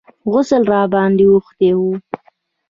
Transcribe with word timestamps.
غسل 0.31 0.63
راباندې 0.73 1.25
اوښتى 1.31 1.69
و. 1.77 1.79